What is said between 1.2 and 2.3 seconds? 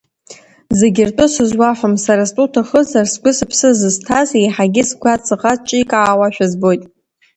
сызуаҳәом, сара